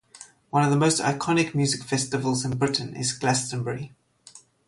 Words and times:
One 0.49 0.63
of 0.63 0.71
the 0.71 0.77
most 0.79 0.99
iconic 0.99 1.53
music 1.53 1.83
festivals 1.83 2.43
in 2.43 2.57
Britain 2.57 2.95
is 2.95 3.13
Glastonbury. 3.13 3.93